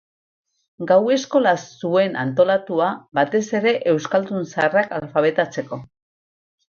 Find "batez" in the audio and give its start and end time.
3.21-3.41